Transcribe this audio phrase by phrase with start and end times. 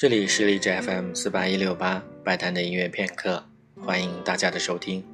[0.00, 3.44] 这里是荔枝 FM 四八一六八摆摊的音乐片刻，
[3.84, 5.04] 欢迎大家的收听。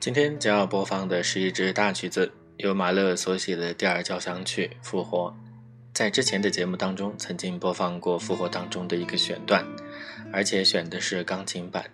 [0.00, 5.28] 今天将要播放的是一支大曲子，由马勒所写的第二交响曲《复活》。
[5.92, 9.62] 在之前的节目当中，曾经播放过《复活》当中的一个选段，
[10.32, 11.84] 而且选的是钢琴版。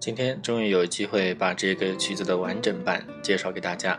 [0.00, 3.96] 今天终于有机会把这个曲子的完整版介绍给大家。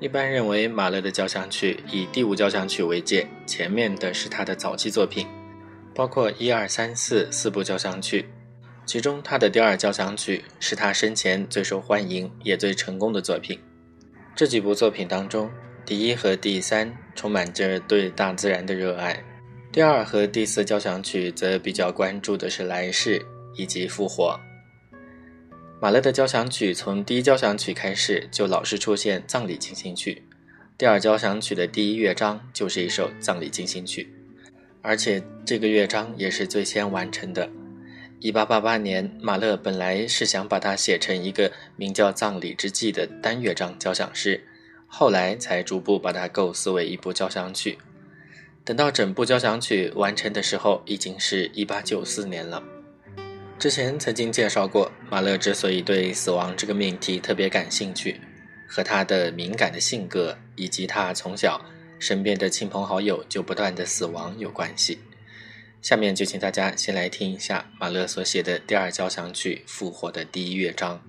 [0.00, 5.26] 一般认为，马勒的交响曲以第五交响曲为界，前面的是他的早期作品，
[5.94, 8.26] 包括一二三四四部交响曲。
[8.84, 13.58] 其中，他的第二交响曲是他生前最受欢迎也最成功的作品。
[14.34, 15.50] 这几部作品当中，
[15.86, 19.24] 第一和第三充满着对大自然的热爱，
[19.72, 24.38] 第二和第四交响曲则比较关注的是来世以及复活。
[25.84, 30.22] 马勒的交响曲从第一交响曲开始就老是出现葬礼进行曲，
[30.78, 34.08] 第二交响曲的第一乐章就是一首葬礼进行曲，
[34.80, 37.50] 而且这个乐章也是最先完成的。
[38.18, 44.42] 一八八八年，马勒本来是想把它写成一个名叫《葬礼之际》的单乐章交响诗，
[44.86, 47.76] 后来才逐步把它构思为一部交响曲。
[48.64, 52.62] 等到整部交响曲完成的时候，已经是一八九四年了。
[53.58, 58.20] 之前曾经介绍过，马勒之所以对死亡这个命题特别感兴趣，
[58.68, 61.64] 和他的敏感的性格以及他从小
[61.98, 64.98] 身边的亲朋好友就不断的死亡有关系。
[65.80, 71.00] 下面就请大家先来听一下马勒所写的第二交响曲《复活》的第一乐章。